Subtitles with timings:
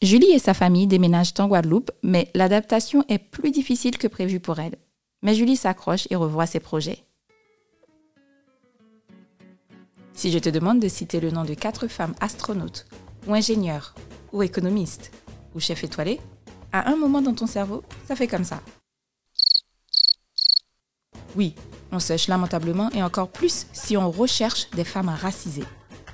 [0.00, 4.60] Julie et sa famille déménagent en Guadeloupe, mais l'adaptation est plus difficile que prévu pour
[4.60, 4.76] elle.
[5.22, 7.04] Mais Julie s'accroche et revoit ses projets.
[10.12, 12.86] Si je te demande de citer le nom de quatre femmes astronautes,
[13.26, 13.94] ou ingénieurs,
[14.32, 15.10] ou économistes,
[15.54, 16.20] ou chefs étoilés,
[16.72, 18.60] à un moment dans ton cerveau, ça fait comme ça.
[21.34, 21.54] Oui,
[21.90, 25.64] on sèche lamentablement et encore plus si on recherche des femmes racisées.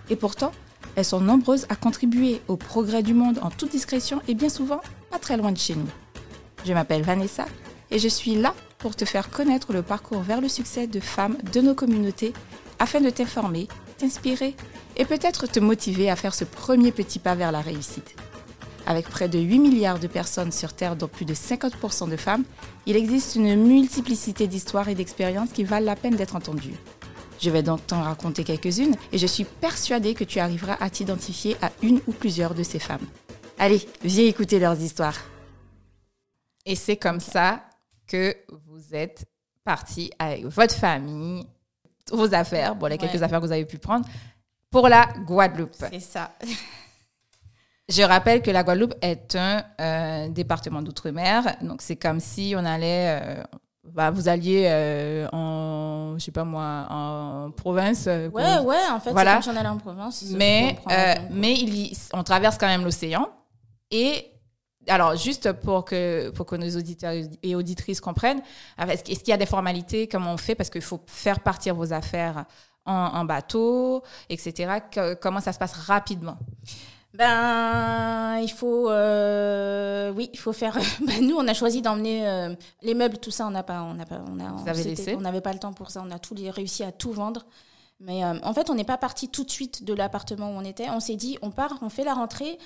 [0.09, 0.53] Et pourtant,
[0.97, 4.81] elles sont nombreuses à contribuer au progrès du monde en toute discrétion et bien souvent
[5.11, 5.89] pas très loin de chez nous.
[6.65, 7.47] Je m'appelle Vanessa
[7.91, 11.37] et je suis là pour te faire connaître le parcours vers le succès de femmes
[11.53, 12.33] de nos communautés
[12.79, 14.55] afin de t'informer, t'inspirer
[14.97, 18.15] et peut-être te motiver à faire ce premier petit pas vers la réussite.
[18.87, 22.45] Avec près de 8 milliards de personnes sur Terre, dont plus de 50% de femmes,
[22.87, 26.75] il existe une multiplicité d'histoires et d'expériences qui valent la peine d'être entendues.
[27.41, 31.57] Je vais donc t'en raconter quelques-unes et je suis persuadée que tu arriveras à t'identifier
[31.63, 33.07] à une ou plusieurs de ces femmes.
[33.59, 35.19] Allez, viens écouter leurs histoires.
[36.67, 37.65] Et c'est comme ça
[38.07, 38.35] que
[38.67, 39.27] vous êtes
[39.65, 41.47] parti avec votre famille,
[42.11, 44.07] vos affaires, bon, les quelques affaires que vous avez pu prendre,
[44.71, 45.75] pour la Guadeloupe.
[45.91, 46.33] C'est ça.
[47.89, 52.65] Je rappelle que la Guadeloupe est un euh, département d'outre-mer, donc c'est comme si on
[52.65, 53.43] allait, euh,
[53.85, 55.74] bah, vous alliez euh, en,
[56.19, 58.07] je sais pas moi, en province.
[58.07, 59.31] ouais, ouais, en fait, voilà.
[59.31, 60.25] c'est comme si on allait en province.
[60.33, 60.79] Mais,
[61.31, 63.29] mais il on traverse quand même l'océan.
[63.91, 64.31] Et
[64.89, 68.43] alors, juste pour que, pour que nos auditeurs et auditrices comprennent,
[68.79, 71.93] est-ce qu'il y a des formalités, comment on fait, parce qu'il faut faire partir vos
[71.93, 72.45] affaires
[72.85, 74.81] en, en bateau, etc.
[75.21, 76.37] comment ça se passe rapidement?
[77.15, 80.77] Ben, il faut, euh, oui, il faut faire.
[81.01, 83.95] Ben, nous, on a choisi d'emmener euh, les meubles, tout ça, on n'a pas, on
[83.95, 84.53] n'a pas, on a,
[85.15, 86.03] on n'avait pas le temps pour ça.
[86.05, 87.47] On a tout réussi à tout vendre.
[88.01, 90.65] Mais euh, en fait, on n'est pas parti tout de suite de l'appartement où on
[90.65, 90.91] était.
[90.91, 92.59] On s'est dit, on part, on fait la rentrée.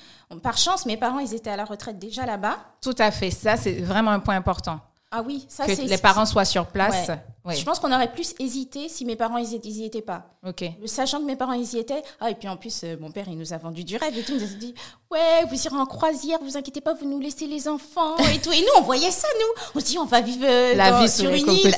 [0.43, 2.57] par chance, mes parents, ils étaient à la retraite déjà là-bas.
[2.81, 3.31] Tout à fait.
[3.31, 4.81] Ça, c'est vraiment un point important.
[5.11, 5.77] Ah oui, ça c'est.
[5.77, 7.11] Que les parents soient sur place.
[7.51, 10.27] Je pense qu'on aurait plus hésité si mes parents ils y étaient pas.
[10.47, 10.65] Ok.
[10.85, 12.03] Sachant que mes parents ils y étaient.
[12.21, 14.23] Ah et puis en plus euh, mon père il nous a vendu du rêve et
[14.23, 14.33] tout.
[14.33, 14.75] Il nous a dit
[15.11, 18.53] ouais vous irez en croisière, vous inquiétez pas, vous nous laissez les enfants et tout.
[18.53, 19.63] Et nous on voyait ça nous.
[19.75, 21.75] On se dit on va vivre euh, la vie sur une île.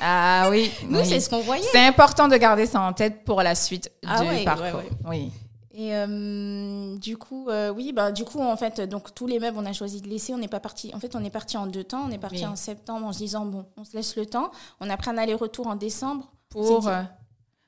[0.00, 0.72] Ah, ah, oui.
[0.88, 1.66] Nous c'est ce qu'on voyait.
[1.70, 4.82] C'est important de garder ça en tête pour la suite ah du parcours.
[5.08, 5.30] Oui.
[5.78, 9.58] Et euh, du coup, euh, oui, bah, du coup, en fait, donc tous les meubles,
[9.58, 10.32] on a choisi de laisser.
[10.32, 10.90] On n'est pas parti.
[10.94, 12.04] En fait, on est parti en deux temps.
[12.06, 14.50] On est parti en septembre en se disant bon, on se laisse le temps.
[14.80, 17.02] On a pris un aller-retour en décembre pour euh,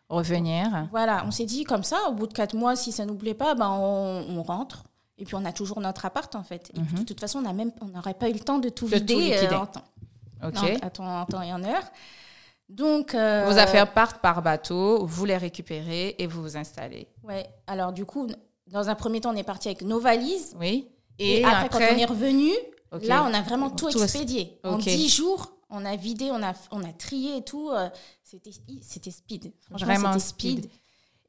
[0.08, 0.88] revenir.
[0.91, 1.98] Voilà, on s'est dit comme ça.
[2.08, 4.84] Au bout de quatre mois, si ça nous plaît pas, ben on, rentre.
[5.18, 6.70] Et puis on a toujours notre appart en fait.
[6.74, 7.00] Et mhm.
[7.00, 9.66] de toute façon, on même, on n'aurait pas eu le temps de tout vider en
[9.66, 9.84] temps.
[10.42, 10.56] Ok.
[10.98, 11.84] En, en temps et en heure.
[12.68, 17.08] Donc, euh, vos affaires partent par bateau, vous les récupérez et vous vous installez.
[17.22, 17.46] Ouais.
[17.66, 18.28] Alors du coup,
[18.66, 20.54] dans un premier temps, on est parti avec nos valises.
[20.58, 20.88] Oui.
[21.18, 22.52] Et, après, quand on est revenu,
[23.02, 24.60] là, on a vraiment tout, expédié.
[24.62, 27.70] En dix jours, on a vidé, on a, on a trié et tout.
[27.70, 27.88] Euh,
[28.22, 28.52] c'était,
[28.82, 29.52] c'était speed.
[29.70, 30.68] Vraiment speed.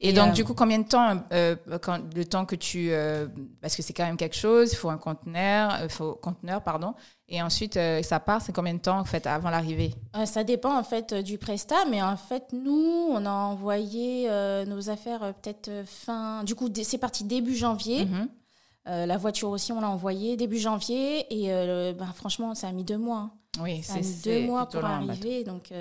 [0.02, 1.22] Et, donc, euh, du coup, combien de temps,
[1.82, 2.90] quand, le temps que tu,
[3.60, 6.94] parce que c'est quand même quelque chose, il faut un conteneur, faut conteneur, pardon.
[7.32, 9.94] Et ensuite, euh, ça part, c'est combien de temps en fait avant l'arrivée?
[10.16, 14.64] Euh, Ça dépend en fait du prestat, mais en fait nous, on a envoyé euh,
[14.66, 16.42] nos affaires peut-être fin.
[16.42, 18.04] Du coup, c'est parti début janvier.
[18.04, 18.28] Mhm.
[18.86, 21.46] la voiture aussi, on l'a envoyée début janvier et
[21.92, 23.18] ben, franchement, ça a mis deux mois.
[23.18, 23.62] Hein.
[23.62, 25.72] Oui, ça a mis deux mois pour arriver, donc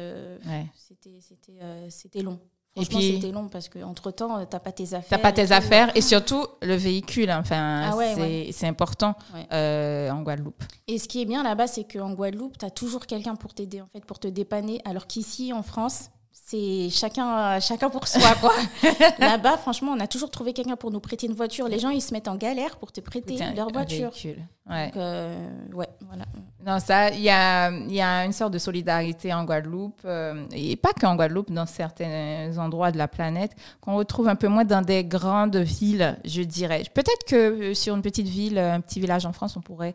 [0.78, 2.40] c'était long.
[2.76, 5.10] Et puis c'était long parce qu'entre temps, euh, t'as pas tes affaires.
[5.10, 7.30] T'as pas tes affaires et surtout le véhicule.
[7.30, 7.40] Hein.
[7.42, 8.14] Enfin, ah
[8.52, 9.16] c'est important
[9.52, 10.64] euh, en Guadeloupe.
[10.88, 13.82] Et ce qui est bien là-bas, c'est qu'en Guadeloupe, tu as toujours quelqu'un pour t'aider,
[13.82, 14.82] en fait, pour te dépanner.
[14.86, 18.54] Alors qu'ici, en France, c'est chacun, chacun pour soi, quoi.
[19.20, 21.68] Là-bas, franchement, on a toujours trouvé quelqu'un pour nous prêter une voiture.
[21.68, 24.12] Les gens, ils se mettent en galère pour te prêter leur voiture.
[24.68, 24.86] Ouais.
[24.86, 26.26] Donc, euh, ouais, voilà.
[26.66, 30.76] Non, ça, il y a, y a une sorte de solidarité en Guadeloupe, euh, et
[30.76, 34.82] pas qu'en Guadeloupe, dans certains endroits de la planète, qu'on retrouve un peu moins dans
[34.82, 36.84] des grandes villes, je dirais.
[36.94, 39.94] Peut-être que euh, sur une petite ville, un petit village en France, on pourrait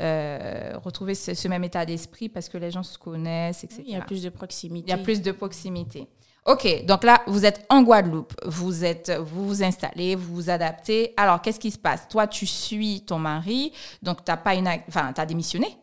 [0.00, 3.82] euh, retrouver ce, même état d'esprit parce que les gens se connaissent, etc.
[3.86, 4.88] il y a plus de proximité.
[4.88, 6.08] Il y a plus de proximité.
[6.46, 11.12] Ok, donc là, vous êtes en Guadeloupe, vous êtes, vous vous installez, vous vous adaptez.
[11.16, 12.06] Alors, qu'est-ce qui se passe?
[12.08, 13.72] Toi, tu suis ton mari,
[14.02, 15.76] donc t'as pas une, enfin, t'as démissionné.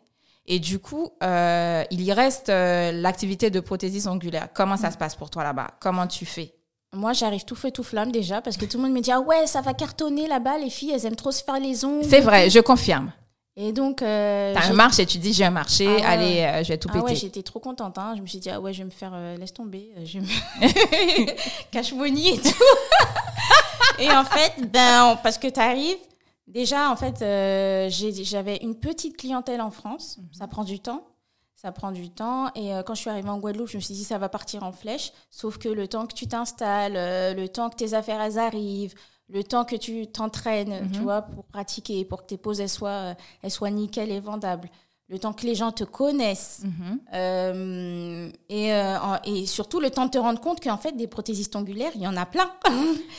[0.45, 4.47] Et du coup, euh, il y reste euh, l'activité de prothésis ongulaire.
[4.53, 5.71] Comment ça se passe pour toi là-bas?
[5.81, 6.53] Comment tu fais?
[6.93, 9.19] Moi, j'arrive tout feu, tout flamme déjà, parce que tout le monde me dit Ah
[9.19, 12.05] ouais, ça va cartonner là-bas, les filles, elles aiment trop se faire les ongles.
[12.05, 13.11] C'est vrai, je confirme.
[13.55, 14.01] Et donc.
[14.01, 16.87] Euh, T'as un marché, tu dis j'ai un marché, ah allez, euh, je vais tout
[16.87, 16.99] péter.
[17.01, 17.97] Ah ouais, j'étais trop contente.
[17.97, 18.13] Hein.
[18.17, 19.11] Je me suis dit, ah ouais, je vais me faire.
[19.13, 19.91] Euh, laisse tomber.
[19.97, 21.31] Euh, je vais me.
[21.71, 22.63] cache money et tout.
[23.99, 25.97] et en fait, ben, parce que t'arrives,
[26.45, 27.19] Déjà, en fait,
[27.89, 30.17] j'avais une petite clientèle en France.
[30.17, 30.27] Mhm.
[30.33, 31.07] Ça prend du temps.
[31.55, 32.51] Ça prend du temps.
[32.53, 34.73] Et quand je suis arrivée en Guadeloupe, je me suis dit, ça va partir en
[34.73, 35.13] flèche.
[35.31, 38.93] Sauf que le temps que tu t'installes, le temps que tes affaires elles arrivent,
[39.29, 41.03] le temps que tu t'entraînes, tu mhm.
[41.03, 44.69] vois, pour pratiquer, pour que tes poses elles soient, elles soient nickel et vendables.
[45.09, 46.61] Le temps que les gens te connaissent.
[46.63, 46.99] Mhm.
[47.13, 51.55] euh, et, euh, et, surtout le temps de te rendre compte qu'en fait des prothésistes
[51.55, 52.49] ongulaires il y en a plein.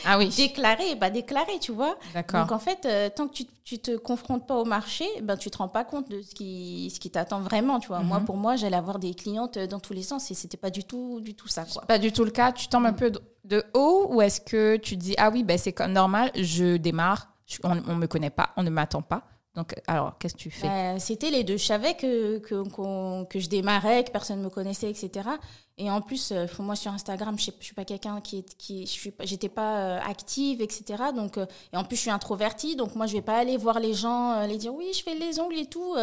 [0.03, 0.29] Ah oui.
[0.37, 1.95] Déclarés bah déclarés tu vois.
[2.13, 2.41] D'accord.
[2.41, 5.51] Donc en fait euh, tant que tu, tu te confrontes pas au marché ben tu
[5.51, 7.99] te rends pas compte de ce qui ce qui t'attend vraiment tu vois.
[7.99, 8.25] Moi mhm.
[8.25, 11.21] pour moi j'allais avoir des clientes dans tous les sens et c'était pas du tout
[11.21, 11.83] du tout ça quoi.
[11.83, 12.51] pas du tout le cas.
[12.51, 12.95] Tu tombes un mm.
[12.95, 13.11] peu
[13.45, 17.33] de, haut ou est-ce que tu dis ah oui ben c'est normal je démarre
[17.63, 20.67] on, on me connaît pas on ne m'attend pas donc, alors, qu'est-ce que tu fais?
[20.67, 21.57] Bah, C'était les deux.
[21.57, 25.29] Je savais que, que, que, je démarrais, que personne ne me connaissait, etc.
[25.77, 28.57] Et en plus, euh, moi, sur Instagram, je ne suis pas quelqu'un qui est.
[28.57, 31.03] Qui, je n'étais pas euh, active, etc.
[31.13, 32.77] Donc, euh, et en plus, je suis introvertie.
[32.77, 35.15] Donc, moi, je ne vais pas aller voir les gens, les dire oui, je fais
[35.15, 35.95] les ongles et tout.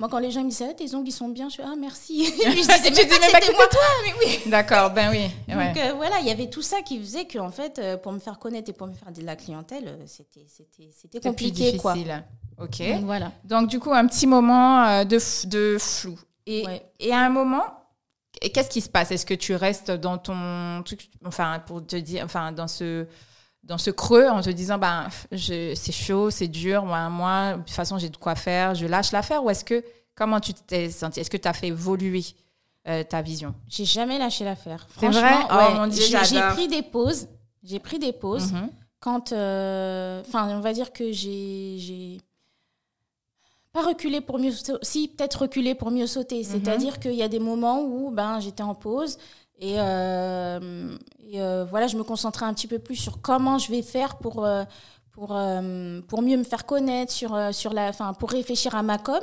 [0.00, 1.76] moi, quand les gens me disent ah, tes ongles, ils sont bien, je fais ah,
[1.78, 2.24] merci.
[2.44, 3.68] je disais, mais même pas moi.
[3.68, 4.50] toi, mais oui.
[4.50, 5.28] D'accord, ben oui.
[5.46, 8.40] Donc, voilà, il y avait tout ça qui faisait que, en fait, pour me faire
[8.40, 11.70] connaître et pour me faire de la clientèle, c'était compliqué.
[11.70, 12.24] C'était difficile.
[12.58, 12.82] Ok.
[13.04, 13.30] voilà.
[13.44, 16.18] Donc, du coup, un petit moment de, de flou.
[16.46, 16.64] Et,
[16.98, 17.79] et à un moment,
[18.48, 19.10] qu'est-ce qui se passe?
[19.10, 23.06] Est-ce que tu restes dans ton truc, enfin, pour te dire, enfin, dans ce,
[23.62, 27.70] dans ce creux en te disant, ben, c'est chaud, c'est dur, moi, moi, de toute
[27.70, 29.44] façon, j'ai de quoi faire, je lâche l'affaire?
[29.44, 29.84] Ou est-ce que,
[30.14, 31.20] comment tu t'es senti?
[31.20, 32.24] Est-ce que tu as fait évoluer
[32.88, 33.54] euh, ta vision?
[33.68, 34.86] J'ai jamais lâché l'affaire.
[34.98, 35.34] C'est vrai?
[35.50, 37.28] Oh, J'ai pris des pauses.
[37.62, 38.52] J'ai pris des pauses.
[38.54, 38.68] Mm-hmm.
[39.00, 42.20] Quand, euh, enfin, on va dire que j'ai
[43.72, 44.52] pas reculer pour mieux
[44.82, 46.38] si peut-être reculer pour mieux sauter.
[46.38, 46.44] Mhm.
[46.44, 49.16] c'est-à-dire qu'il y a des moments où ben j'étais en pause
[49.58, 50.96] et, euh,
[51.34, 54.44] euh, voilà je me concentrais un petit peu plus sur comment je vais faire pour
[54.44, 54.64] euh,
[55.12, 55.28] pour
[56.08, 59.20] pour mieux me faire connaître sur sur la enfin pour réfléchir à ma com.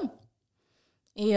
[1.16, 1.32] Et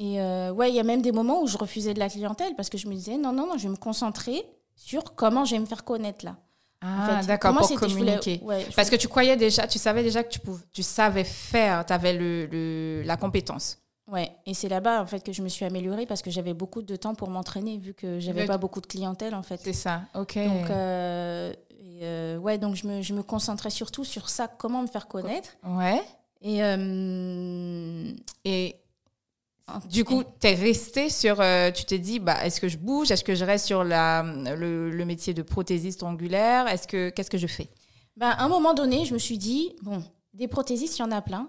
[0.00, 2.68] et ouais il y a même des moments où je refusais de la clientèle parce
[2.68, 4.44] que je me disais non non non je vais me concentrer
[4.76, 6.36] sur comment je vais me faire connaître là
[6.80, 8.40] ah, d'accord, pour communiquer.
[8.76, 11.92] Parce que tu croyais déjà, tu savais déjà que tu, pouvais, tu savais faire, tu
[11.92, 13.78] avais le, le, la compétence.
[14.06, 16.80] Ouais, et c'est là-bas en fait que je me suis améliorée parce que j'avais beaucoup
[16.80, 19.60] de temps pour m'entraîner vu que j'avais pas beaucoup de clientèle en fait.
[19.62, 20.36] C'est ça, ok.
[20.36, 21.52] Donc, euh,
[22.02, 25.50] euh, ouais, donc je me, je me, concentrais surtout sur ça, comment me faire connaître.
[25.62, 26.00] Ouais.
[26.40, 28.12] Et, euh,
[28.44, 28.76] et
[29.88, 31.40] du coup, tu es resté sur.
[31.40, 33.10] Euh, tu t'es dit, bah, est-ce que je bouge?
[33.10, 36.68] Est-ce que je reste sur la, le, métier de prothésiste angulaire?
[36.68, 37.68] Est-ce que Qu'est-ce que je fais?
[38.16, 40.02] Bah, À un moment donné, je me suis dit, bon,
[40.34, 41.48] des prothésistes, il y en a plein.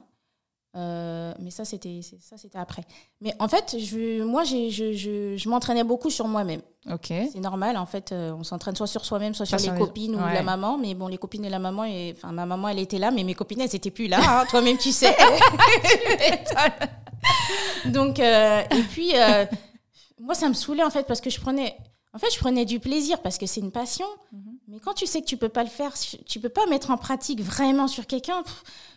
[0.77, 2.83] Euh, mais ça, c'était ça, c'était après.
[3.21, 6.61] Mais en fait, je, moi, je, je, je m'entraînais beaucoup sur moi-même.
[6.91, 7.07] Ok.
[7.07, 7.75] C'est normal.
[7.75, 10.77] En fait, euh, on s'entraîne soit sur soi-même, soit sur les copines ou la maman.
[10.77, 13.23] Mais bon, les copines et la maman, et, enfin, ma maman, elle était là, mais
[13.23, 14.19] mes copines, elles n'étaient plus là.
[14.21, 15.15] Hein, toi-même, tu sais.
[17.85, 19.13] Donc, euh, et puis,
[20.19, 21.77] moi, ça me saoulait en fait parce que je prenais,
[22.13, 24.05] en fait, je prenais du plaisir parce que c'est une passion.
[24.31, 24.57] Mhm.
[24.67, 25.93] Mais quand tu sais que tu peux pas le faire,
[26.25, 28.43] tu peux pas mettre en pratique vraiment sur quelqu'un.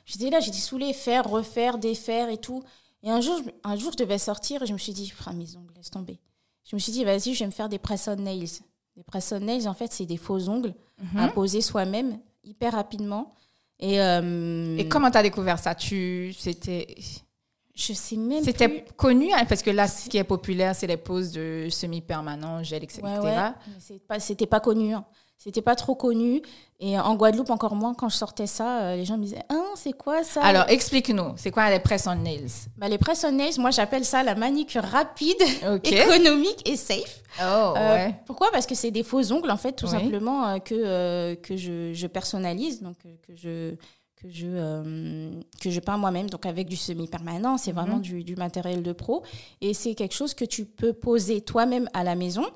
[0.06, 2.62] J'étais là, j'étais saoulée, faire, refaire, défaire et tout.
[3.02, 5.56] Et un jour, un jour, je devais sortir et je me suis dit, ah, mes
[5.56, 6.20] ongles, laisse tomber.
[6.64, 8.60] Je me suis dit, vas-y, je vais me faire des press-on nails.
[8.96, 11.18] Des press-on nails, en fait, c'est des faux ongles mhm.
[11.18, 13.34] à poser soi-même hyper rapidement.
[13.78, 15.74] Et, euh, et comment tu as découvert ça?
[15.74, 16.94] Tu, C'était.
[17.74, 20.98] Je sais même C'était connu, hein, parce que là, ce qui est populaire, c'est les
[20.98, 23.00] poses de semi-permanent, gel, etc.
[23.02, 24.18] Ouais, ouais.
[24.18, 24.92] C'était pas, pas connu.
[24.92, 25.04] Hein.
[25.42, 26.40] C'était pas trop connu.
[26.78, 29.72] Et en Guadeloupe, encore moins, quand je sortais ça, euh, les gens me disaient Ah,
[29.74, 30.40] c'est quoi ça?
[30.42, 32.68] Alors, explique-nous, c'est quoi les press on nails?
[32.76, 35.42] Bah, Les press on nails, moi, j'appelle ça la manicure rapide,
[35.82, 37.22] économique et safe.
[37.40, 38.14] Oh, euh, ouais.
[38.26, 38.52] Pourquoi?
[38.52, 42.06] Parce que c'est des faux ongles, en fait, tout simplement, euh, que, que je, je,
[42.06, 43.74] personnalise, donc que je
[44.22, 48.02] que je, que je peins moi-même, donc avec du semi-permanent, c'est vraiment mhm.
[48.02, 49.22] du, du, matériel de pro.
[49.60, 52.46] Et c'est quelque chose que tu peux poser toi-même à la maison,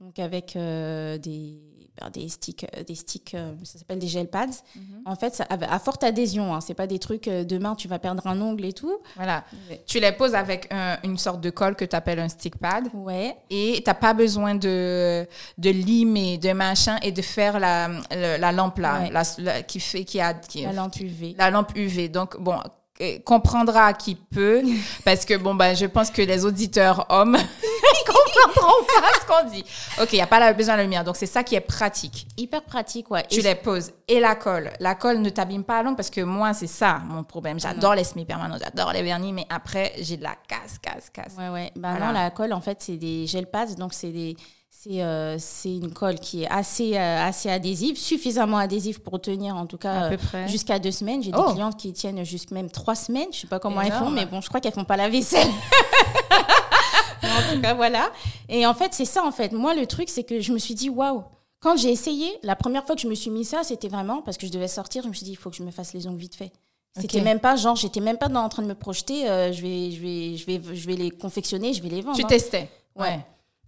[0.00, 1.73] donc avec des
[2.12, 4.46] des sticks, euh, des sticks euh, ça s'appelle des gel pads.
[4.74, 5.02] Mhm.
[5.06, 7.98] En fait, ça, à forte adhésion, hein, c'est pas des trucs euh, demain tu vas
[7.98, 8.98] perdre un ongle et tout.
[9.16, 9.44] Voilà.
[9.86, 10.72] Tu les poses avec
[11.02, 12.88] une sorte de colle que tu appelles un stick pad.
[12.92, 13.36] Ouais.
[13.50, 15.26] Et tu pas besoin de,
[15.58, 20.20] de limer, de machin et de faire la, la, lampe là, la, qui fait, qui
[20.20, 20.34] a.
[20.34, 21.34] Qui, la lampe UV.
[21.38, 22.08] La lampe UV.
[22.08, 22.58] Donc, bon,
[23.24, 24.62] comprendra qui peut,
[25.04, 29.50] parce que bon, bah, je pense que les auditeurs hommes, ils comprendront pas ce qu'on
[29.50, 29.64] dit.
[30.00, 32.26] Ok, il n'y a pas besoin de lumière, donc c'est ça qui est pratique.
[32.36, 33.24] Hyper pratique, ouais.
[33.28, 33.92] Tu les poses.
[34.06, 34.70] Et la colle.
[34.80, 37.58] La colle ne t'abîme pas la langue, parce que moi, c'est ça mon problème.
[37.58, 41.34] J'adore les semi-permanents, j'adore les vernis, mais après, j'ai de la casse, casse, casse.
[41.38, 41.72] Ouais, ouais.
[41.76, 44.36] Bah non, la colle, en fait, c'est des gel pads, donc c'est des
[44.84, 49.78] c'est c'est une colle qui est assez assez adhésive, suffisamment adhésive pour tenir en tout
[49.78, 50.10] cas
[50.46, 51.22] jusqu'à deux semaines.
[51.22, 51.52] J'ai des oh.
[51.52, 53.28] clientes qui tiennent jusqu'à même trois semaines.
[53.32, 55.48] Je sais pas comment elles font, mais bon, je crois qu'elles font pas la vaisselle.
[57.22, 58.10] en tout cas, voilà.
[58.48, 59.52] Et en fait, c'est ça en fait.
[59.52, 61.24] Moi, le truc, c'est que je me suis dit waouh.
[61.60, 64.36] Quand j'ai essayé, la première fois que je me suis mis ça, c'était vraiment parce
[64.36, 65.02] que je devais sortir.
[65.02, 66.52] Je me suis dit, il faut que je me fasse les ongles vite fait.
[67.00, 69.28] C'était même pas genre, j'étais même pas dans, en train de me projeter.
[69.28, 72.18] Euh, je vais, je vais, je vais, je vais les confectionner, je vais les vendre.
[72.18, 72.28] Tu hein.
[72.28, 72.68] testais.
[72.94, 73.24] Ouais.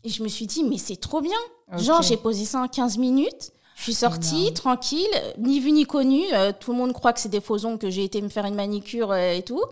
[0.07, 1.37] Et je me suis dit, mais c'est trop bien.
[1.79, 3.51] Genre, j'ai posé ça en 15 minutes.
[3.75, 5.05] Je suis sortie, tranquille,
[5.37, 6.23] ni vu ni connu.
[6.33, 8.45] Euh, tout le monde croit que c'est des faux ongles, que j'ai été me faire
[8.45, 9.63] une manicure euh, et tout.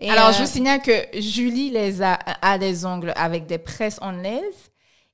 [0.00, 4.00] Et Alors, je vous signale que Julie les a, a des ongles avec des presses
[4.02, 4.72] en laisse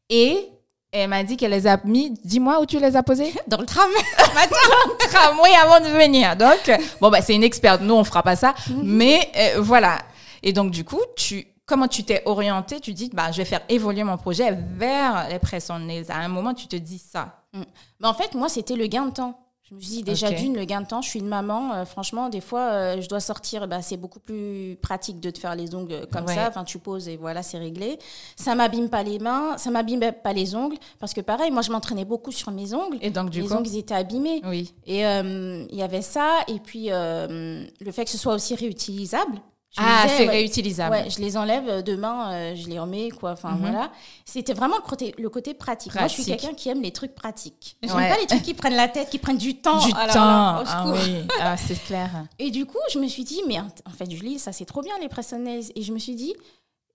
[0.09, 0.49] et
[0.92, 2.14] elle m'a dit qu'elle les a mis.
[2.25, 3.90] Dis-moi où tu les as posés Dans le tram.
[4.18, 6.37] Dans le tramway avant de venir.
[6.37, 6.71] Donc,
[7.02, 7.83] bon, bah, c'est une experte.
[7.83, 8.54] Nous, on fera pas ça.
[8.83, 9.99] Mais euh, voilà.
[10.42, 13.62] Et donc, du coup, tu, comment tu t'es orienté Tu dis, bah, je vais faire
[13.68, 16.11] évoluer mon projet vers les presses en laisse.
[16.11, 17.42] À un moment, tu te dis ça.
[17.52, 17.62] Mm.
[18.00, 19.40] Bah, en fait, moi, c'était le gain de temps.
[19.71, 22.28] Je me dis déjà d'une, le gain de temps, je suis une maman, euh, franchement,
[22.28, 25.75] des fois, euh, je dois sortir, bah, c'est beaucoup plus pratique de te faire les
[25.75, 27.99] ongles comme ça, enfin, tu poses et voilà, c'est réglé.
[28.37, 31.71] Ça m'abîme pas les mains, ça m'abîme pas les ongles, parce que pareil, moi, je
[31.71, 32.99] m'entraînais beaucoup sur mes ongles.
[33.00, 34.42] Et donc, du les ongles, ils étaient abîmés.
[34.44, 34.75] Oui.
[34.85, 39.40] Et euh, il y avait ça, et puis le fait que ce soit aussi réutilisable
[39.76, 40.94] ah, c'est réutilisable.
[40.94, 43.32] Ouais, je les enlève euh, demain, euh, je les remets, quoi.
[43.32, 43.60] Enfin, mhm.
[43.60, 43.90] voilà.
[44.24, 45.94] C'était vraiment le côté, le côté pratique.
[45.94, 47.76] Moi, je suis quelqu'un qui aime les trucs pratiques.
[47.82, 49.84] J'aime pas les trucs qui prennent la tête, qui prennent du temps.
[49.84, 49.98] Du temps.
[50.14, 52.10] ah oui, ah, c'est clair.
[52.38, 54.94] Et du coup, je me suis dit, mais en fait, Julie, ça c'est trop bien
[55.00, 55.72] les pressonnaises.
[55.74, 56.34] Et je me suis dit,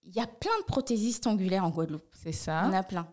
[0.06, 2.04] il y a plein de prothésistes angulaires en Guadeloupe.
[2.24, 2.64] C'est ça.
[2.66, 3.08] Il y en a plein.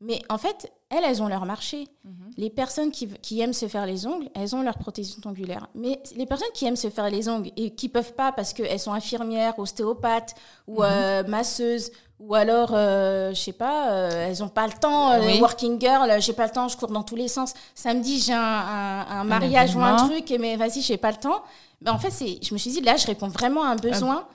[0.00, 1.88] Mais en fait, elles, elles ont leur marché.
[2.04, 2.30] Mhm.
[2.36, 5.68] Les personnes qui, qui, aiment se faire les ongles, elles ont leur prothèse angulaire.
[5.74, 8.78] Mais les personnes qui aiment se faire les ongles et qui peuvent pas parce qu'elles
[8.78, 10.36] sont infirmières, ostéopathes
[10.68, 11.90] ou euh, masseuses,
[12.20, 16.20] ou alors, euh, je sais pas, euh, elles ont pas le temps, euh, working girl,
[16.20, 17.54] j'ai pas le temps, je cours dans tous les sens.
[17.76, 21.42] Samedi, j'ai un, un, mariage ou un truc, mais vas-y, j'ai pas le temps.
[21.80, 24.26] Ben, en fait, je me suis dit, là, je réponds vraiment à un besoin.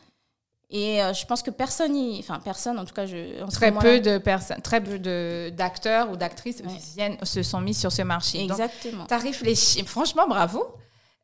[0.75, 4.18] Et euh, je pense que personne, enfin personne, en tout cas, je, très peu de
[4.18, 4.98] personnes, très peu
[5.51, 6.63] d'acteurs ou d'actrices
[6.96, 8.44] viennent se sont mis sur ce marché.
[8.44, 9.06] Exactement.
[9.06, 10.65] Tu as réfléchi, franchement, bravo,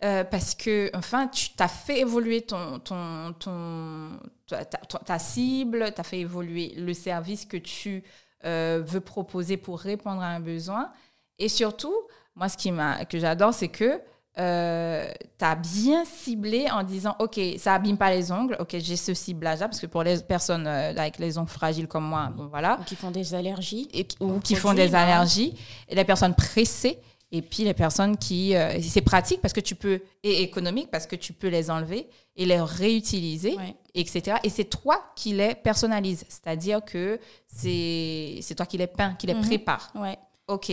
[0.03, 5.99] euh, parce que enfin, tu as fait évoluer ton, ton, ton ta, ta, cible, tu
[5.99, 8.03] as fait évoluer le service que tu
[8.45, 10.91] euh, veux proposer pour répondre à un besoin,
[11.39, 11.95] et surtout,
[12.35, 12.71] moi, ce qui
[13.09, 13.99] que j'adore, c'est que
[14.39, 18.95] euh, tu as bien ciblé en disant, OK, ça abîme pas les ongles, OK, j'ai
[18.95, 22.47] ce ciblage-là, parce que pour les personnes euh, avec les ongles fragiles comme moi, bon
[22.47, 22.77] voilà.
[22.79, 23.89] Ou qui font des allergies.
[23.93, 25.53] Et, ou qui font des allergies.
[25.87, 26.99] Et les personnes pressées,
[27.31, 28.55] et puis les personnes qui...
[28.55, 30.01] Euh, c'est pratique parce que tu peux...
[30.23, 33.57] Et économique parce que tu peux les enlever et les réutiliser,
[33.93, 34.37] etc.
[34.43, 36.25] Et c'est toi qui les personnalises.
[36.29, 39.91] C'est-à-dire que c'est toi qui les peins, qui les mm prépares.
[39.95, 40.17] Ouais.
[40.49, 40.71] Ok.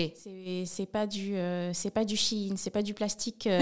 [0.65, 3.61] C'est pas du euh, c'est pas du Chine, c'est pas du plastique, euh,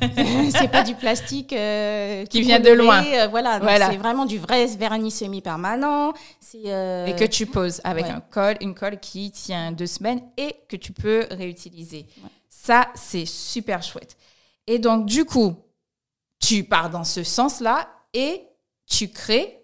[0.50, 3.02] c'est pas du plastique euh, qui vient de loin.
[3.28, 6.14] voilà, c'est vraiment du vrai vernis semi permanent.
[6.54, 10.76] Et que tu poses avec un col, une colle qui tient deux semaines et que
[10.76, 12.06] tu peux réutiliser.
[12.48, 14.16] Ça c'est super chouette.
[14.66, 15.54] Et donc du coup,
[16.40, 18.40] tu pars dans ce sens-là et
[18.86, 19.61] tu crées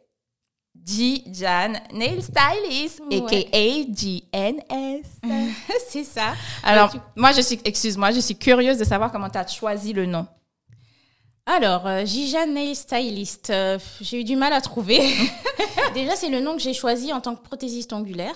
[0.89, 5.03] Jan Nail Stylist, aka GNS.
[5.89, 6.35] c'est ça.
[6.63, 10.07] Alors, moi, je suis, excuse-moi, je suis curieuse de savoir comment tu as choisi le
[10.07, 10.27] nom.
[11.45, 12.05] Alors, euh,
[12.47, 15.01] Nail Stylist, euh, j'ai eu du mal à trouver.
[15.95, 18.35] Déjà, c'est le nom que j'ai choisi en tant que prothésiste angulaire.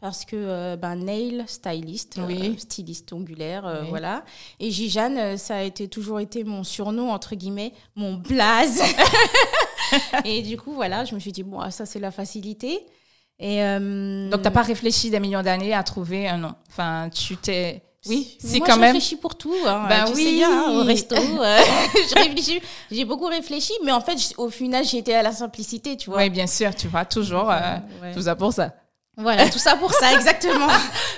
[0.00, 4.24] Parce que, euh, ben, nail stylist, euh, styliste angulaire, voilà.
[4.58, 8.82] Et Gijane, ça a été, toujours été mon surnom, entre guillemets, mon blaze.
[10.24, 12.86] et du coup, voilà, je me suis dit, bon, ça, c'est la facilité.
[13.38, 17.08] Et, euh, Donc, tu n'as pas réfléchi des millions d'années à trouver un nom Enfin,
[17.12, 17.82] tu t'es.
[18.06, 18.94] Oui, c'est quand même.
[18.94, 19.54] réfléchis pour tout.
[19.64, 20.42] Hein, ben oui.
[20.44, 21.16] Hein, au resto.
[21.40, 21.58] Euh,
[22.90, 26.18] j'ai beaucoup réfléchi, mais en fait, au final, été à la simplicité, tu vois.
[26.20, 27.76] Oui, bien sûr, tu vois, toujours euh,
[28.14, 28.74] tout ça pour ça.
[29.16, 30.68] Voilà, tout ça pour ça, exactement.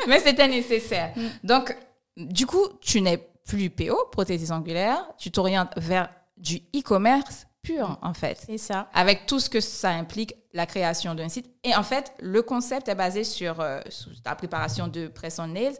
[0.09, 1.13] mais c'était nécessaire.
[1.17, 1.23] Mm.
[1.45, 1.77] Donc,
[2.17, 8.15] du coup, tu n'es plus PO, prothèse angulaire, tu t'orientes vers du e-commerce pur, en
[8.15, 8.45] fait.
[8.47, 8.89] C'est ça.
[8.95, 11.51] Avec tout ce que ça implique, la création d'un site.
[11.65, 13.81] Et en fait, le concept est basé sur, euh,
[14.23, 15.77] ta préparation de press on nails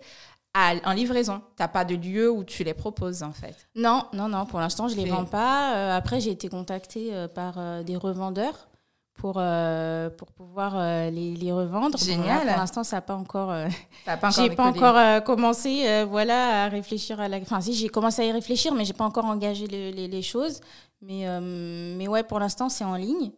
[0.57, 1.41] en livraison.
[1.57, 3.69] Tu n'as pas de lieu où tu les proposes, en fait.
[3.75, 4.47] Non, non, non.
[4.47, 5.75] Pour l'instant, je ne les vends pas.
[5.75, 8.69] Euh, après, j'ai été contactée euh, par des revendeurs
[9.15, 10.77] pour, pour pouvoir
[11.11, 11.97] les, les, revendre.
[11.99, 12.47] Génial.
[12.49, 13.55] pour l'instant, ça n'a pas encore.
[14.37, 17.39] j'ai pas encore commencé, voilà, à réfléchir à la.
[17.39, 20.61] Enfin, si j'ai commencé à y réfléchir, mais j'ai pas encore engagé les, les, choses.
[21.07, 21.41] Mais, euh,
[21.97, 23.33] mais ouais, pour l'instant, c'est en ligne.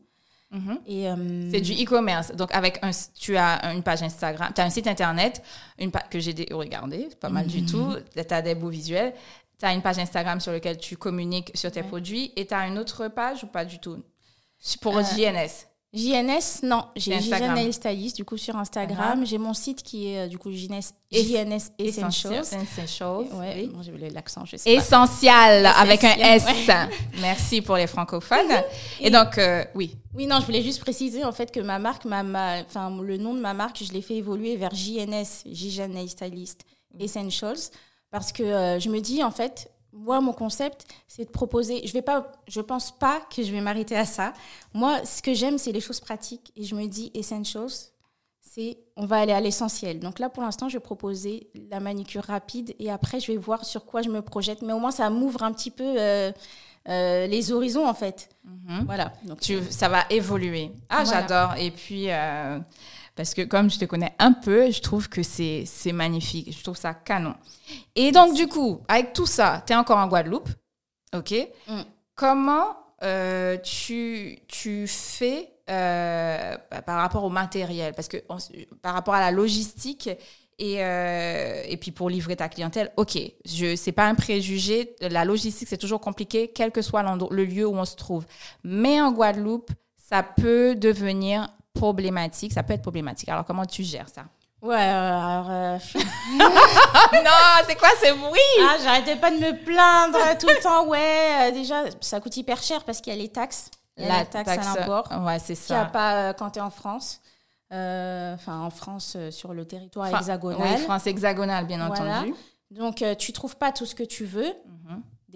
[0.51, 0.79] Mhm.
[0.87, 2.33] Et euh, c'est du e-commerce.
[2.33, 5.43] Donc avec un, tu as une page Instagram, tu as un site internet,
[5.79, 7.67] une que j'ai regardé, pas mal du mhm.
[7.67, 7.95] tout.
[8.15, 9.13] Tu as des beaux visuels.
[9.59, 12.67] Tu as une page Instagram sur laquelle tu communiques sur tes produits et tu as
[12.67, 14.03] une autre page ou pas du tout?
[14.81, 15.67] Pour euh, JNS.
[15.97, 19.25] JNS, non, j'ai JNS Stylist du coup sur Instagram.
[19.25, 22.41] J'ai mon site qui est euh, du coup JNS, JNS Essentials.
[22.43, 23.27] Essentials.
[23.33, 23.73] Ouais, oui.
[23.81, 26.45] j'ai l'accent, je sais Essential avec un S.
[27.21, 28.63] Merci pour les francophones.
[29.01, 29.97] Et, donc, euh, oui.
[30.15, 32.23] Oui, non, je voulais juste préciser en fait que ma marque, ma,
[32.61, 36.65] enfin, le nom de ma marque, je l'ai fait évoluer vers JNS, JNS Stylist
[36.99, 37.71] Essentials,
[38.11, 41.87] parce que euh, je me dis en fait, moi, mon concept, c'est de proposer.
[41.87, 44.33] Je vais pas, je pense pas que je vais m'arrêter à ça.
[44.75, 46.53] Moi, ce que j'aime, c'est les choses pratiques.
[46.57, 47.71] Et je me dis, essentials,
[48.41, 50.01] c'est on va aller à l'essentiel.
[50.01, 53.65] Donc là, pour l'instant, je vais proposer la manicure rapide et après, je vais voir
[53.65, 54.63] sur quoi je me projette.
[54.63, 56.33] Mais au moins, ça m'ouvre un petit peu euh,
[56.89, 58.29] euh, les horizons, en fait.
[58.45, 58.85] Mhm.
[58.87, 59.13] Voilà.
[59.25, 60.71] Donc, tu, ça va évoluer.
[60.89, 61.55] Ah, j'adore.
[61.57, 62.11] Et puis.
[62.11, 62.59] Euh,
[63.17, 66.57] parce que comme je te connais un peu, je trouve que c'est magnifique.
[66.57, 67.35] Je trouve ça canon.
[67.95, 70.51] Et donc, du coup, avec tout ça, tu es encore en Guadeloupe.
[71.15, 71.35] OK?
[71.67, 71.81] Mm.
[72.15, 77.95] Comment euh, tu, tu fais euh, par rapport au matériel?
[77.95, 78.19] Parce que
[78.83, 80.11] par rapport à la logistique,
[80.59, 84.95] et, euh, et puis pour livrer ta clientèle, ok, je c'est pas un préjugé.
[85.01, 88.27] La logistique c'est toujours compliqué, quel que soit le lieu où on se trouve.
[88.63, 93.29] Mais en Guadeloupe, ça peut devenir problématique, ça peut être problématique.
[93.29, 94.25] Alors, comment tu gères ça?
[94.63, 95.47] Ouais, euh, alors.
[95.51, 95.79] Euh,
[96.39, 97.31] non,
[97.67, 98.41] c'est quoi ce bruit?
[98.63, 100.87] Ah, j'arrêtais pas de me plaindre tout le temps.
[100.87, 103.71] Ouais, euh, déjà, ça coûte hyper cher parce qu'il y a les taxes.
[103.97, 105.09] La taxe, à l'import.
[105.25, 105.67] Ouais, c'est ça.
[105.67, 107.21] Qu'il n'y a pas quand tu es en France.
[107.71, 110.59] Enfin, en France, sur le territoire hexagonal.
[110.61, 112.35] Oui, France hexagonale, bien entendu.
[112.71, 114.53] Donc, tu trouves pas tout ce que tu veux.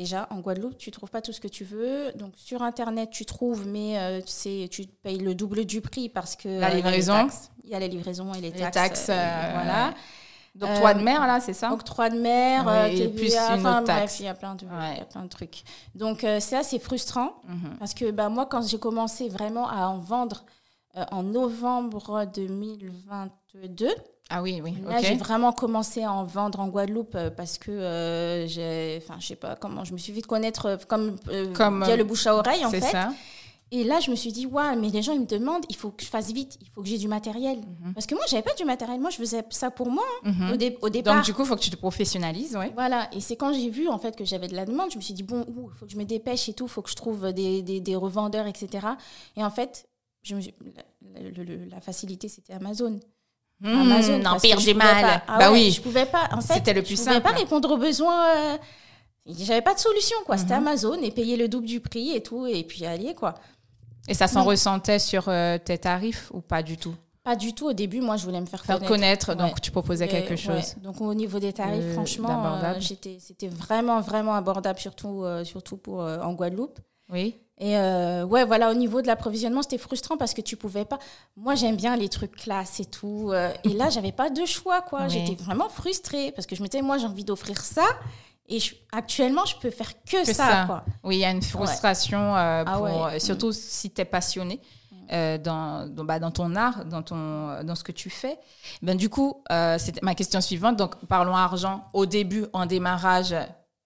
[0.00, 2.10] Déjà, en Guadeloupe, tu trouves pas tout ce que tu veux.
[2.12, 6.36] Donc, sur Internet, tu trouves, mais euh, tu, tu payes le double du prix parce
[6.36, 6.48] que.
[6.48, 7.28] La livraison.
[7.64, 8.64] Il y a les livraisons et les taxes.
[8.64, 9.92] Les taxes, euh, voilà.
[10.54, 11.70] Donc, trois de mer, là, c'est ça?
[11.70, 14.20] Octroi de mer, oui, plus une autre taxe.
[14.20, 15.64] il y a plein de, y a plein de trucs.
[15.94, 17.76] Donc, euh, c'est assez frustrant mhm.
[17.78, 20.46] parce que bah, moi, quand j'ai commencé vraiment à en vendre
[21.10, 23.86] en novembre 2022,
[24.30, 24.76] ah oui, oui.
[24.86, 29.18] Là, j'ai vraiment commencé à en vendre en Guadeloupe euh, parce que euh, j'ai, enfin,
[29.18, 31.16] je sais pas comment, je me suis vite connaître euh, comme,
[31.52, 32.80] comme via le bouche à oreille en fait.
[32.80, 33.10] Ça.
[33.72, 35.90] Et là, je me suis dit, ouais, mais les gens, ils me demandent, il faut
[35.90, 37.58] que je fasse vite, il faut que j'ai du matériel.
[37.58, 37.94] Mhm.
[37.94, 39.00] Parce que moi, j'avais pas du matériel.
[39.00, 40.74] Moi, je faisais ça pour moi hein, mhm.
[40.82, 41.14] au, départ.
[41.14, 42.66] Donc, du coup, il faut que tu te professionnalises, oui.
[42.74, 43.08] Voilà.
[43.14, 45.14] Et c'est quand j'ai vu, en fait, que j'avais de la demande, je me suis
[45.14, 47.32] dit, bon, il faut que je me dépêche et tout, il faut que je trouve
[47.32, 48.88] des, des, des, revendeurs, etc.
[49.36, 49.88] Et en fait,
[50.22, 52.98] je me, la, la facilité, c'était Amazon.
[53.60, 54.24] Mmh, Amazon.
[54.24, 55.22] Empire du mal.
[55.28, 55.70] Ah bah oui.
[55.70, 56.28] Je pouvais pas.
[56.32, 57.20] En fait, c'était le plus je simple.
[57.20, 58.26] pouvais pas répondre aux besoins.
[58.36, 58.56] Euh,
[59.26, 60.38] j'avais pas de solution, quoi.
[60.38, 60.68] C'était mmh.
[60.68, 63.34] Amazon et payer le double du prix et tout, et puis aller, quoi.
[64.08, 66.94] Et ça s'en ressentait sur euh, tes tarifs ou pas du tout?
[67.22, 67.68] Pas du tout.
[67.68, 69.34] Au début, moi, je voulais me faire, faire connaître.
[69.34, 70.76] donc, tu proposais quelque chose.
[70.82, 76.32] Donc, au niveau des tarifs, euh, franchement, c'était vraiment, vraiment abordable, surtout, surtout pour, en
[76.32, 76.80] Guadeloupe.
[77.12, 77.36] Oui.
[77.60, 80.98] Et euh, ouais, voilà, au niveau de l'approvisionnement, c'était frustrant parce que tu pouvais pas.
[81.36, 83.30] Moi, j'aime bien les trucs classe et tout.
[83.32, 85.08] Euh, et là, j'avais pas de choix, quoi.
[85.08, 87.84] J'étais vraiment frustrée parce que je me disais, moi, j'ai envie d'offrir ça.
[88.48, 88.58] Et
[88.92, 90.84] actuellement, je peux faire que, ça, Quoi.
[91.04, 94.58] Oui, il y a une frustration, euh, ah pour, surtout si tu es passionné.
[95.10, 98.38] dans, dans, bah, dans, ton art, dans, ton, dans ce que tu fais.
[98.80, 99.44] Ben, du coup,
[99.78, 100.76] c'était ma question suivante.
[100.76, 101.84] Donc, parlons argent.
[101.92, 103.36] Au début, en démarrage,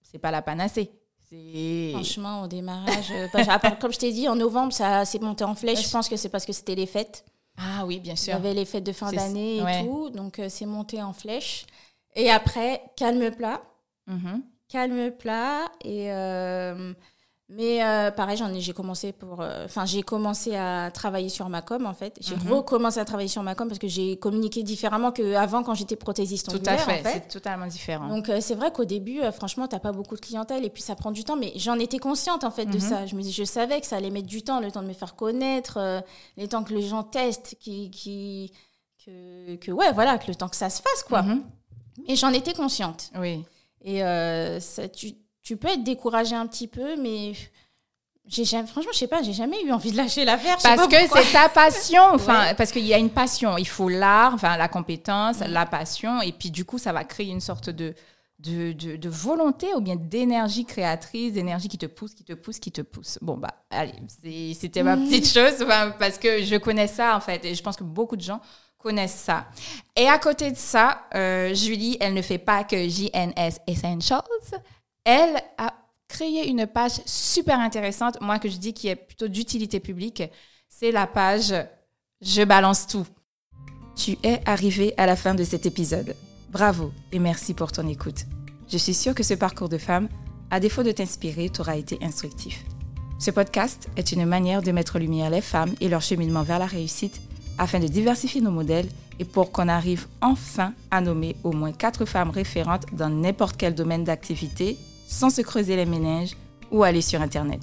[0.01, 0.93] c'est pas la panacée.
[1.93, 3.27] Franchement, au démarrage, euh,
[3.79, 5.83] comme je t'ai dit, en novembre, ça s'est monté en flèche.
[5.83, 7.25] Je pense que c'est parce que c'était les fêtes.
[7.57, 8.33] Ah oui, bien sûr.
[8.33, 11.13] Il y avait les fêtes de fin d'année et tout, donc euh, c'est monté en
[11.13, 11.65] flèche.
[12.15, 13.61] Et après, calme plat.
[14.09, 14.41] Mm-hmm.
[14.69, 15.65] Calme plat.
[15.83, 16.93] Et euh,
[17.47, 21.47] mais euh, pareil, j'en ai, j'ai commencé pour, euh, enfin, j'ai commencé à travailler sur
[21.47, 22.17] ma com en fait.
[22.19, 22.51] J'ai mhm.
[22.51, 26.49] recommencé à travailler sur ma com parce que j'ai communiqué différemment qu'avant quand j'étais prothésiste
[26.49, 28.07] Tout à fait, c'est totalement différent.
[28.07, 30.95] Donc euh, c'est vrai qu'au début, franchement, t'as pas beaucoup de clientèle et puis ça
[30.95, 31.35] prend du temps.
[31.35, 32.79] Mais j'en étais consciente en fait de mhm.
[32.79, 33.05] ça.
[33.05, 34.93] Je me dis, je savais que ça allait mettre du temps, le temps de me
[34.93, 35.77] faire connaître,
[36.37, 38.53] le temps que les gens testent, qui, qui,
[39.05, 41.21] que, que, ouais, voilà, que le temps que ça se fasse quoi.
[41.21, 41.43] Mhm.
[42.07, 43.11] Et j'en étais consciente.
[43.19, 43.45] Oui.
[43.83, 43.99] Et
[44.59, 45.13] ça, tu
[45.45, 47.33] tu peux être découragé un petit peu, mais
[48.27, 50.57] j'ai jamais, franchement, je sais pas, j'ai jamais eu envie de lâcher l'affaire.
[50.61, 53.55] Parce que c'est ta passion, enfin, parce qu'il y a une passion.
[53.59, 55.45] Il faut l'art, enfin, la compétence, mm.
[55.49, 57.93] la passion, et puis du coup, ça va créer une sorte de,
[58.39, 62.71] de, de, volonté ou bien d'énergie créatrice, d'énergie qui te pousse, qui te pousse, qui
[62.71, 63.19] te pousse.
[63.21, 63.93] Bon, bah, allez,
[64.55, 65.05] c'était ma mm.
[65.05, 65.63] petite chose,
[65.99, 68.41] parce que je connais ça, en fait, et je pense que beaucoup de gens
[68.79, 69.45] connaissent ça.
[69.95, 74.23] Et à côté de ça, euh, Julie, elle ne fait pas que JNS Essentials
[75.05, 75.73] elle a
[76.07, 80.23] créé une page super intéressante, moi que je dis qui est plutôt d'utilité publique.
[80.67, 81.53] c'est la page
[82.21, 83.05] Je balance tout.
[83.95, 86.15] Tu es arrivé à la fin de cet épisode.
[86.49, 88.25] Bravo et merci pour ton écoute.
[88.67, 90.09] Je suis sûre que ce parcours de femme,
[90.49, 92.65] à défaut de t'inspirer, t'aura été instructif.
[93.19, 96.59] Ce podcast est une manière de mettre en lumière les femmes et leur cheminement vers
[96.59, 97.21] la réussite
[97.57, 98.89] afin de diversifier nos modèles
[99.19, 103.75] et pour qu'on arrive enfin à nommer au moins quatre femmes référentes dans n'importe quel
[103.75, 104.77] domaine d'activité
[105.15, 106.35] sans se creuser les méninges
[106.71, 107.61] ou aller sur Internet.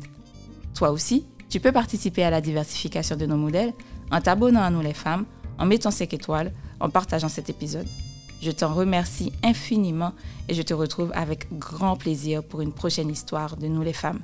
[0.75, 3.75] Toi aussi, tu peux participer à la diversification de nos modèles
[4.11, 5.27] en t'abonnant à nous les femmes,
[5.59, 7.87] en mettant 5 étoiles, en partageant cet épisode.
[8.41, 10.15] Je t'en remercie infiniment
[10.49, 14.21] et je te retrouve avec grand plaisir pour une prochaine histoire de nous les femmes.